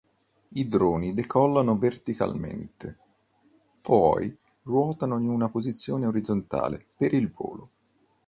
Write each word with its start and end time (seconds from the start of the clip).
I 0.53 0.65
droni 0.67 1.13
decollano 1.13 1.77
verticalmente, 1.77 2.97
poi 3.81 4.35
ruotano 4.63 5.19
in 5.19 5.27
una 5.29 5.49
posizione 5.49 6.07
orizzontale 6.07 6.83
per 6.97 7.13
il 7.13 7.29
volo. 7.29 7.69